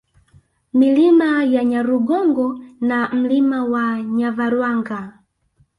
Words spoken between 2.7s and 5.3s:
na Mlima wa Nyavarwanga